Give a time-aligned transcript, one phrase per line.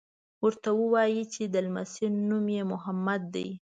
[0.43, 3.47] ورته ووایي چې د لمسي نوم یې محمد دی.